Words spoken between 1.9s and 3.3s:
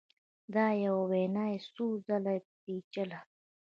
ځله پېچله